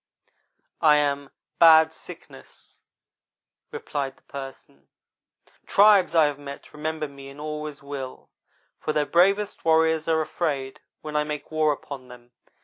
"'I 0.81 0.95
am 0.95 1.29
Bad 1.59 1.93
Sickness,' 1.93 2.81
replied 3.69 4.17
the 4.17 4.23
Person. 4.23 4.87
'Tribes 5.67 6.15
I 6.15 6.25
have 6.25 6.39
met 6.39 6.73
remember 6.73 7.07
me 7.07 7.29
and 7.29 7.39
always 7.39 7.83
will, 7.83 8.31
for 8.79 8.93
their 8.93 9.05
bravest 9.05 9.63
warriors 9.63 10.07
are 10.07 10.21
afraid 10.21 10.79
when 11.01 11.15
I 11.15 11.23
make 11.23 11.51
war 11.51 11.71
upon 11.71 12.07
them. 12.07 12.31